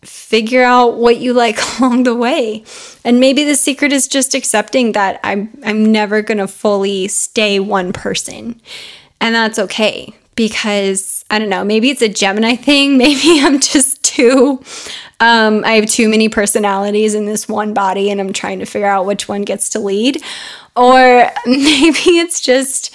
[0.03, 2.63] figure out what you like along the way.
[3.03, 7.59] And maybe the secret is just accepting that I'm I'm never going to fully stay
[7.59, 8.61] one person.
[9.19, 14.03] And that's okay because I don't know, maybe it's a Gemini thing, maybe I'm just
[14.03, 14.63] too
[15.19, 18.87] um, I have too many personalities in this one body and I'm trying to figure
[18.87, 20.21] out which one gets to lead.
[20.75, 22.93] Or maybe it's just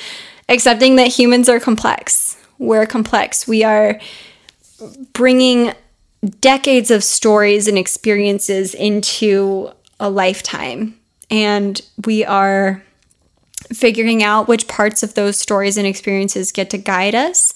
[0.49, 2.37] accepting that humans are complex.
[2.59, 3.49] We're complex.
[3.49, 4.01] We are
[5.13, 5.73] bringing
[6.41, 10.99] decades of stories and experiences into a lifetime.
[11.31, 12.83] And we are
[13.73, 17.55] figuring out which parts of those stories and experiences get to guide us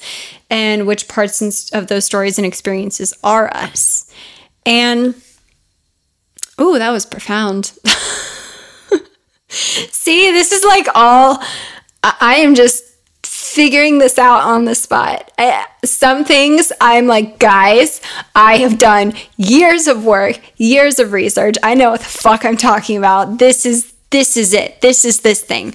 [0.48, 4.05] and which parts of those stories and experiences are us.
[4.66, 5.14] And
[6.58, 7.66] oh, that was profound.
[9.48, 11.42] See, this is like all
[12.02, 12.84] I am just
[13.24, 15.32] figuring this out on the spot.
[15.38, 18.00] I, some things I'm like, guys,
[18.34, 21.56] I have done years of work, years of research.
[21.62, 23.38] I know what the fuck I'm talking about.
[23.38, 24.80] This is this is it.
[24.82, 25.74] This is this thing.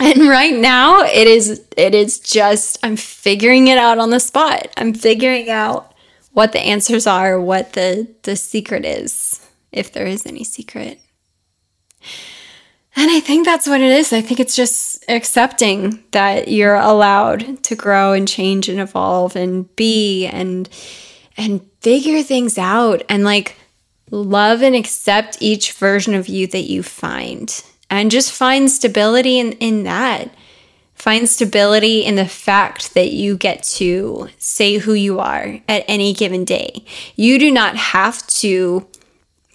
[0.00, 4.68] And right now it is it is just I'm figuring it out on the spot.
[4.76, 5.89] I'm figuring out
[6.32, 11.00] what the answers are, what the, the secret is, if there is any secret.
[12.96, 14.12] And I think that's what it is.
[14.12, 19.74] I think it's just accepting that you're allowed to grow and change and evolve and
[19.76, 20.68] be and
[21.36, 23.56] and figure things out and like
[24.10, 29.52] love and accept each version of you that you find and just find stability in,
[29.52, 30.28] in that
[31.00, 36.12] Find stability in the fact that you get to say who you are at any
[36.12, 36.84] given day.
[37.16, 38.86] You do not have to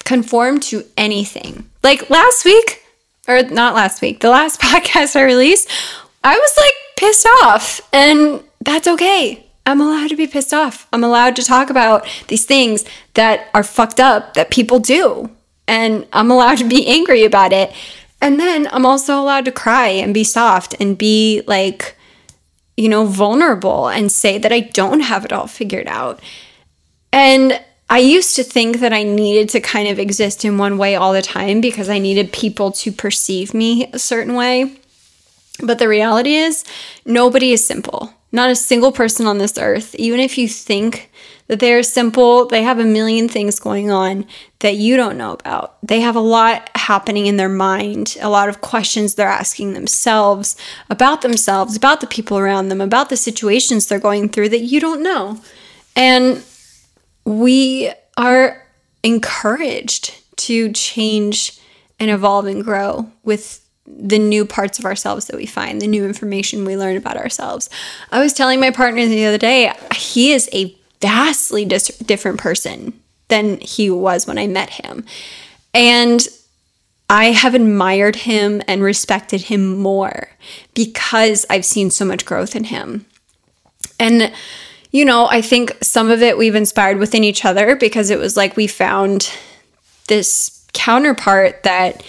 [0.06, 1.70] conform to anything.
[1.84, 2.84] Like last week,
[3.28, 5.70] or not last week, the last podcast I released,
[6.24, 9.46] I was like pissed off, and that's okay.
[9.68, 10.88] I'm allowed to be pissed off.
[10.92, 15.30] I'm allowed to talk about these things that are fucked up that people do.
[15.68, 17.72] And I'm allowed to be angry about it.
[18.22, 21.96] And then I'm also allowed to cry and be soft and be like,
[22.78, 26.22] you know, vulnerable and say that I don't have it all figured out.
[27.14, 30.96] And I used to think that I needed to kind of exist in one way
[30.96, 34.76] all the time because I needed people to perceive me a certain way.
[35.64, 36.66] But the reality is,
[37.06, 38.12] nobody is simple.
[38.32, 41.10] Not a single person on this earth, even if you think
[41.48, 44.26] that they're simple, they have a million things going on
[44.60, 45.78] that you don't know about.
[45.84, 50.56] They have a lot happening in their mind, a lot of questions they're asking themselves
[50.90, 54.80] about themselves, about the people around them, about the situations they're going through that you
[54.80, 55.40] don't know.
[55.96, 56.44] And
[57.26, 58.66] we are
[59.04, 61.60] encouraged to change
[62.00, 66.06] and evolve and grow with the new parts of ourselves that we find, the new
[66.06, 67.70] information we learn about ourselves.
[68.12, 73.00] I was telling my partner the other day, he is a vastly dis- different person
[73.28, 75.06] than he was when I met him.
[75.74, 76.26] And
[77.10, 80.30] I have admired him and respected him more
[80.74, 83.06] because I've seen so much growth in him.
[84.00, 84.32] And,
[84.92, 88.36] you know, I think some of it we've inspired within each other because it was
[88.36, 89.32] like we found
[90.08, 92.04] this counterpart that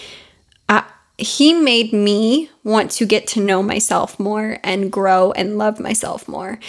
[1.17, 6.27] he made me want to get to know myself more and grow and love myself
[6.27, 6.59] more.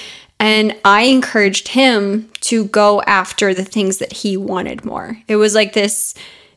[0.40, 5.20] And I encouraged him to go after the things that he wanted more.
[5.26, 6.14] It was like this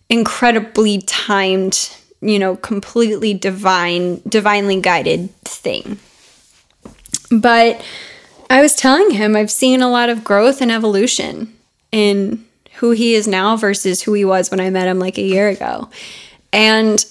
[0.10, 1.90] incredibly timed,
[2.22, 6.00] you know, completely divine, divinely guided thing.
[7.32, 7.84] But
[8.50, 11.54] I was telling him I've seen a lot of growth and evolution
[11.92, 15.24] in who he is now versus who he was when I met him like a
[15.24, 15.90] year ago.
[16.54, 17.04] And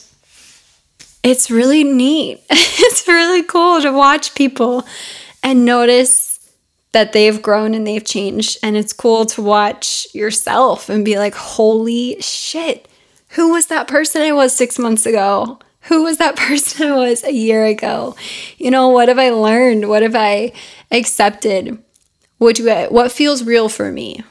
[1.23, 2.43] it's really neat.
[2.51, 4.87] it's really cool to watch people
[5.43, 6.31] and notice
[6.93, 8.59] that they've grown and they've changed.
[8.63, 12.89] And it's cool to watch yourself and be like, holy shit,
[13.31, 15.59] who was that person I was six months ago?
[15.83, 18.17] Who was that person I was a year ago?
[18.59, 19.89] You know, what have I learned?
[19.89, 20.53] What have I
[20.91, 21.83] accepted?
[22.39, 24.25] What do I, what feels real for me?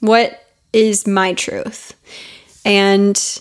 [0.00, 0.40] What
[0.72, 1.94] is my truth?
[2.64, 3.40] And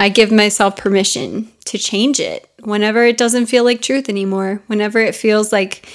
[0.00, 4.98] I give myself permission to change it whenever it doesn't feel like truth anymore, whenever
[4.98, 5.86] it feels like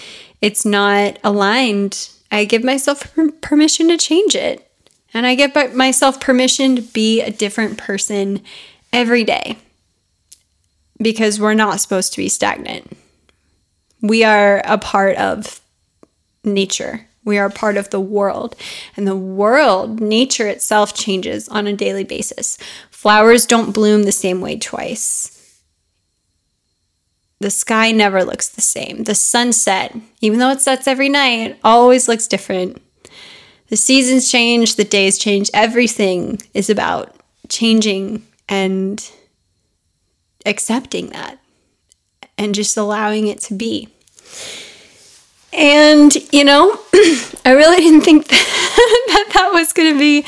[0.41, 2.09] it's not aligned.
[2.31, 4.71] I give myself permission to change it.
[5.11, 8.41] And I give myself permission to be a different person
[8.93, 9.57] every day
[11.01, 12.95] because we're not supposed to be stagnant.
[14.01, 15.61] We are a part of
[16.43, 17.07] nature.
[17.25, 18.55] We are part of the world.
[18.95, 22.57] And the world, nature itself, changes on a daily basis.
[22.95, 25.59] Flowers don't bloom the same way twice.
[27.39, 29.03] The sky never looks the same.
[29.03, 32.81] The sunset, even though it sets every night, always looks different.
[33.67, 35.51] The seasons change, the days change.
[35.53, 37.13] Everything is about
[37.49, 39.07] changing and
[40.45, 41.37] accepting that
[42.37, 43.89] and just allowing it to be.
[45.51, 46.71] And, you know,
[47.45, 50.25] I really didn't think that that, that was going to be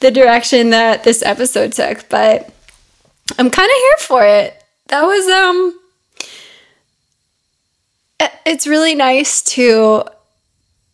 [0.00, 2.50] the direction that this episode took, but
[3.38, 4.62] I'm kind of here for it.
[4.88, 5.78] That was, um,
[8.46, 10.04] it's really nice to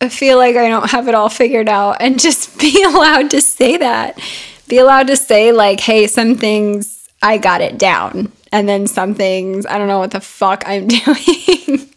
[0.09, 3.77] feel like I don't have it all figured out and just be allowed to say
[3.77, 4.19] that.
[4.67, 8.31] Be allowed to say, like, hey, some things I got it down.
[8.51, 11.89] And then some things I don't know what the fuck I'm doing.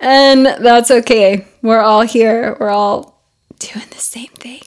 [0.00, 1.46] And that's okay.
[1.62, 2.56] We're all here.
[2.60, 3.20] We're all
[3.58, 4.62] doing the same thing.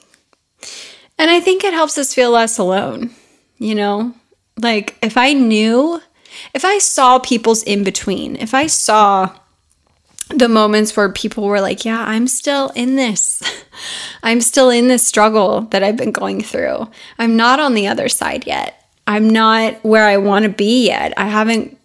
[1.20, 3.12] And I think it helps us feel less alone,
[3.58, 4.16] you know?
[4.58, 6.02] Like if I knew,
[6.54, 9.36] if I saw people's in between, if I saw
[10.30, 13.44] the moments where people were like, yeah, I'm still in this.
[14.24, 16.90] I'm still in this struggle that I've been going through.
[17.18, 18.76] I'm not on the other side yet.
[19.08, 21.14] I'm not where I want to be yet.
[21.18, 21.78] I haven't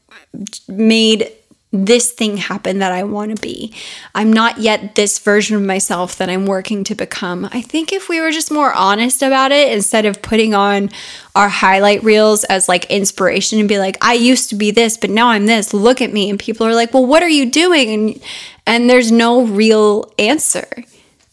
[0.68, 1.32] made
[1.74, 3.74] this thing happen that I want to be.
[4.14, 7.48] I'm not yet this version of myself that I'm working to become.
[7.50, 10.90] I think if we were just more honest about it instead of putting on
[11.34, 15.10] our highlight reels as like inspiration and be like, I used to be this, but
[15.10, 15.74] now I'm this.
[15.74, 16.30] Look at me.
[16.30, 17.90] And people are like, well, what are you doing?
[17.90, 18.22] And,
[18.66, 20.68] and there's no real answer.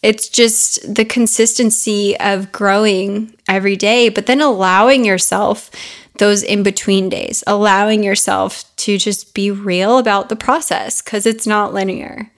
[0.01, 5.69] It's just the consistency of growing every day, but then allowing yourself
[6.17, 11.47] those in between days, allowing yourself to just be real about the process because it's
[11.47, 12.31] not linear.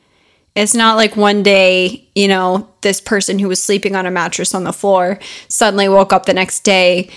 [0.55, 4.53] It's not like one day, you know, this person who was sleeping on a mattress
[4.53, 7.09] on the floor suddenly woke up the next day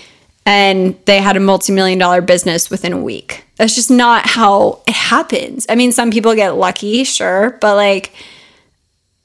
[0.45, 3.45] and they had a multi million dollar business within a week.
[3.57, 5.65] That's just not how it happens.
[5.69, 8.13] I mean, some people get lucky, sure, but like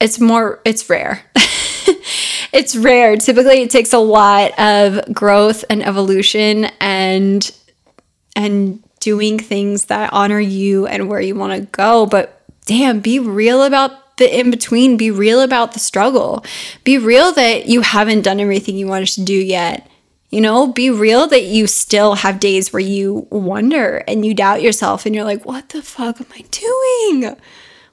[0.00, 1.22] it's more, it's rare.
[2.52, 3.16] it's rare.
[3.16, 7.50] Typically, it takes a lot of growth and evolution and
[8.34, 12.06] and doing things that honor you and where you want to go.
[12.06, 14.96] But damn, be real about the in between.
[14.96, 16.44] Be real about the struggle.
[16.84, 19.88] Be real that you haven't done everything you wanted to do yet.
[20.30, 24.62] You know, be real that you still have days where you wonder and you doubt
[24.62, 27.36] yourself and you're like, what the fuck am I doing?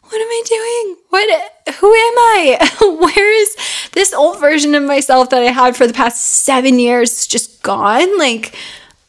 [0.09, 0.95] What am I doing?
[1.09, 2.69] What who am I?
[2.99, 3.55] Where is
[3.93, 8.17] this old version of myself that I had for the past 7 years just gone?
[8.17, 8.55] Like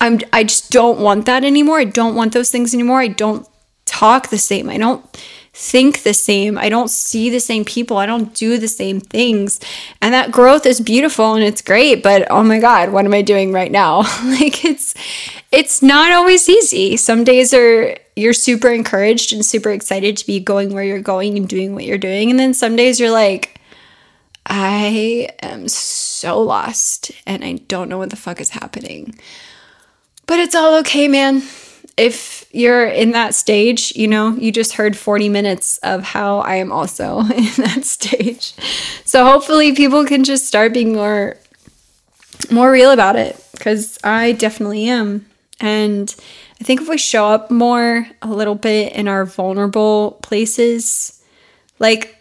[0.01, 1.78] I'm I just don't want that anymore.
[1.80, 3.01] I don't want those things anymore.
[3.01, 3.46] I don't
[3.86, 4.68] talk the same.
[4.68, 5.05] I don't
[5.53, 6.57] think the same.
[6.57, 7.96] I don't see the same people.
[7.96, 9.61] I don't do the same things.
[10.01, 13.22] And that growth is beautiful and it's great, but oh my god, what am I
[13.22, 13.98] doing right now?
[14.24, 14.94] like it's
[15.51, 16.96] it's not always easy.
[16.96, 21.37] Some days are you're super encouraged and super excited to be going where you're going
[21.37, 22.31] and doing what you're doing.
[22.31, 23.61] And then some days you're like,
[24.47, 29.18] I am so lost and I don't know what the fuck is happening.
[30.27, 31.43] But it's all okay, man.
[31.97, 36.57] If you're in that stage, you know, you just heard 40 minutes of how I
[36.57, 38.55] am also in that stage.
[39.05, 41.37] So hopefully people can just start being more
[42.51, 45.27] more real about it cuz I definitely am.
[45.61, 46.14] And
[46.61, 51.22] I think if we show up more a little bit in our vulnerable places,
[51.78, 52.16] like,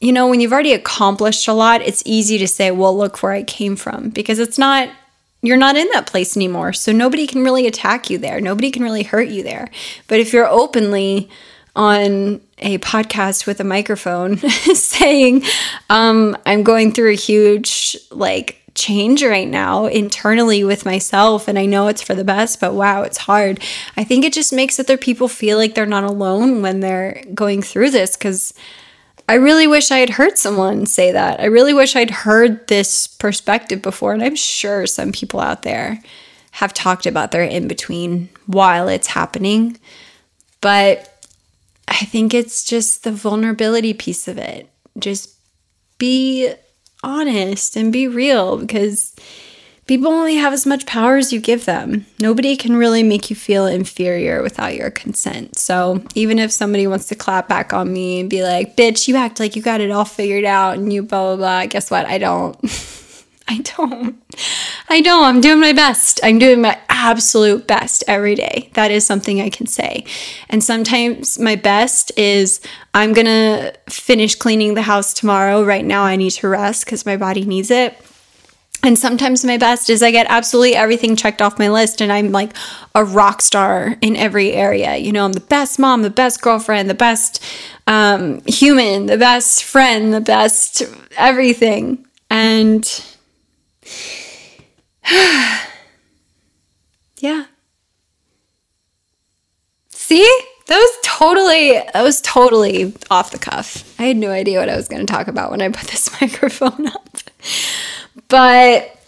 [0.00, 3.32] you know, when you've already accomplished a lot, it's easy to say, well, look where
[3.32, 4.88] I came from because it's not,
[5.40, 6.72] you're not in that place anymore.
[6.72, 8.40] So nobody can really attack you there.
[8.40, 9.70] Nobody can really hurt you there.
[10.08, 11.30] But if you're openly
[11.76, 14.38] on a podcast with a microphone
[14.74, 15.44] saying,
[15.90, 21.48] um, I'm going through a huge, like, change right now internally with myself.
[21.48, 23.60] And I know it's for the best, but wow, it's hard.
[23.96, 27.62] I think it just makes other people feel like they're not alone when they're going
[27.62, 28.54] through this because
[29.28, 31.40] I really wish I had heard someone say that.
[31.40, 34.12] I really wish I'd heard this perspective before.
[34.12, 36.00] And I'm sure some people out there
[36.52, 39.78] have talked about their in between while it's happening.
[40.60, 41.12] But
[41.88, 44.70] I think it's just the vulnerability piece of it.
[44.98, 45.34] Just
[45.98, 46.54] be
[47.06, 49.14] honest and be real because
[49.86, 52.06] people only have as much power as you give them.
[52.18, 55.56] Nobody can really make you feel inferior without your consent.
[55.56, 59.16] So even if somebody wants to clap back on me and be like, bitch, you
[59.16, 62.06] act like you got it all figured out and you blah, blah, blah, guess what?
[62.06, 62.58] I don't.
[63.48, 64.16] I don't.
[64.88, 66.18] I know I'm doing my best.
[66.24, 68.70] I'm doing my absolute best every day.
[68.74, 70.04] That is something I can say.
[70.48, 72.60] And sometimes my best is
[72.92, 75.64] I'm going to finish cleaning the house tomorrow.
[75.64, 77.96] Right now, I need to rest because my body needs it.
[78.82, 82.30] And sometimes my best is I get absolutely everything checked off my list and I'm
[82.30, 82.52] like
[82.94, 84.96] a rock star in every area.
[84.96, 87.42] You know, I'm the best mom, the best girlfriend, the best
[87.86, 90.82] um, human, the best friend, the best
[91.16, 92.06] everything.
[92.30, 92.84] And
[97.18, 97.46] yeah.
[99.90, 100.40] See?
[100.66, 103.98] That was totally that was totally off the cuff.
[104.00, 106.20] I had no idea what I was going to talk about when I put this
[106.20, 107.18] microphone up.
[108.28, 108.98] But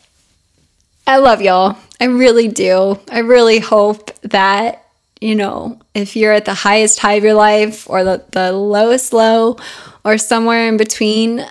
[1.07, 1.77] I love y'all.
[2.01, 3.01] I really do.
[3.11, 4.85] I really hope that,
[5.21, 9.13] you know, if you're at the highest high of your life or the, the lowest
[9.13, 9.57] low
[10.05, 11.45] or somewhere in between,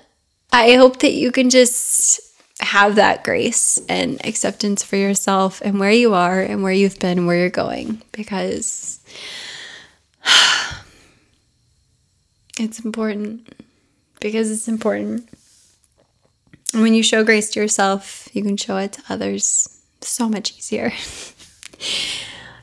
[0.53, 2.21] I hope that you can just
[2.59, 7.25] have that grace and acceptance for yourself and where you are and where you've been
[7.25, 8.99] where you're going because
[12.59, 13.53] it's important.
[14.19, 15.29] Because it's important.
[16.73, 20.57] And when you show grace to yourself, you can show it to others so much
[20.57, 20.89] easier.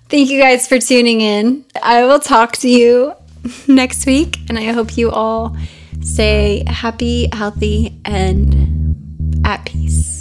[0.08, 1.64] Thank you guys for tuning in.
[1.82, 3.14] I will talk to you
[3.68, 5.56] next week, and I hope you all
[6.02, 8.63] stay happy, healthy, and
[9.44, 10.13] at peace.